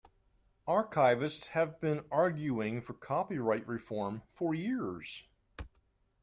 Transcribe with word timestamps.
Archivists 0.67 1.49
have 1.49 1.79
been 1.79 2.03
arguing 2.09 2.81
for 2.81 2.95
copyright 2.95 3.67
reform 3.67 4.23
for 4.31 4.55
years. 4.55 5.21